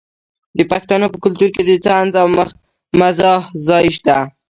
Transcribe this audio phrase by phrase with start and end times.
[0.57, 2.27] د پښتنو په کلتور کې د طنز او
[2.99, 4.15] مزاح ځای شته.